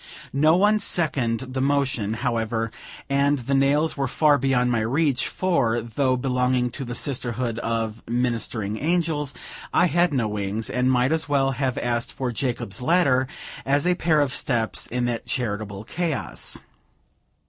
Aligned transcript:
No 0.33 0.55
one 0.55 0.79
seconded 0.79 1.53
the 1.53 1.61
motion, 1.61 2.15
however, 2.25 2.71
and 3.07 3.37
the 3.37 3.53
nails 3.53 3.95
were 3.95 4.07
far 4.07 4.39
beyond 4.39 4.71
my 4.71 4.79
reach; 4.79 5.27
for, 5.27 5.79
though 5.79 6.17
belonging 6.17 6.71
to 6.71 6.83
the 6.83 6.95
sisterhood 6.95 7.59
of 7.59 8.01
"ministering 8.07 8.79
angels," 8.79 9.35
I 9.71 9.85
had 9.85 10.11
no 10.11 10.27
wings, 10.27 10.71
and 10.71 10.89
might 10.91 11.11
as 11.11 11.29
well 11.29 11.51
have 11.51 11.77
asked 11.77 12.13
for 12.13 12.31
Jacob's 12.31 12.81
ladder, 12.81 13.27
as 13.63 13.85
a 13.85 13.93
pair 13.93 14.21
of 14.21 14.33
steps, 14.33 14.87
in 14.87 15.05
that 15.05 15.27
charitable 15.27 15.83
chaos. 15.83 16.63